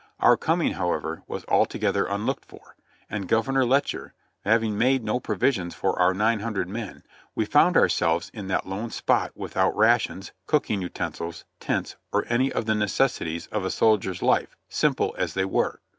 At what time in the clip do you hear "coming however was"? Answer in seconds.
0.35-1.45